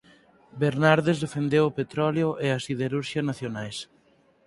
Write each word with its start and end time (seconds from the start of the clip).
Bernardes 0.61 1.17
defendeu 1.25 1.63
o 1.65 1.75
petróleo 1.79 2.29
e 2.45 2.47
a 2.57 2.61
siderurxia 2.65 3.21
nacionais. 3.29 3.77